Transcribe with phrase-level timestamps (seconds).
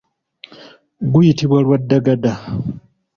[1.11, 2.33] Guyitibwa lwadagada.